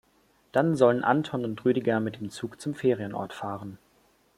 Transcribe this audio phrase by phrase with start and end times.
[0.51, 3.77] Dann sollen Anton und Rüdiger mit dem Zug zum Ferienort fahren.